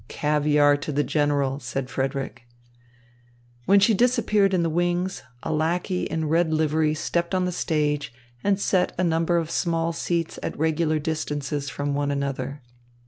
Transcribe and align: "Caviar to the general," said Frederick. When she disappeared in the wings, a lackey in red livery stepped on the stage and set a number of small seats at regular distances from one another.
"Caviar 0.07 0.77
to 0.77 0.91
the 0.91 1.03
general," 1.03 1.59
said 1.59 1.87
Frederick. 1.87 2.47
When 3.67 3.79
she 3.79 3.93
disappeared 3.93 4.51
in 4.51 4.63
the 4.63 4.67
wings, 4.71 5.21
a 5.43 5.53
lackey 5.53 6.05
in 6.05 6.27
red 6.27 6.51
livery 6.51 6.95
stepped 6.95 7.35
on 7.35 7.45
the 7.45 7.51
stage 7.51 8.11
and 8.43 8.59
set 8.59 8.95
a 8.97 9.03
number 9.03 9.37
of 9.37 9.51
small 9.51 9.93
seats 9.93 10.39
at 10.41 10.57
regular 10.57 10.97
distances 10.97 11.69
from 11.69 11.93
one 11.93 12.09
another. 12.09 12.63